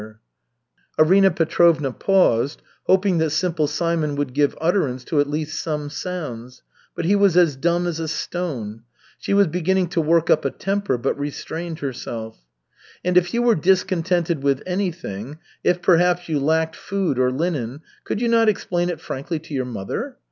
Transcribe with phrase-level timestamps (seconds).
[0.97, 6.63] Arina Petrovna paused, hoping that Simple Simon would give utterance to at least some sounds,
[6.95, 8.81] but he was as dumb as a stone.
[9.19, 12.39] She was beginning to work up a temper, but restrained herself.
[13.05, 18.19] "And if you were discontented with anything, if perhaps you lacked food or linen, could
[18.21, 20.17] you not explain it frankly to your mother?